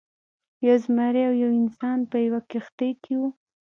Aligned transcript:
یو 0.65 0.75
زمری 0.85 1.21
او 1.29 1.33
یو 1.43 1.51
انسان 1.61 1.99
په 2.11 2.17
یوه 2.25 2.39
کښتۍ 2.51 2.91
کې 3.03 3.13
وو. 3.19 3.29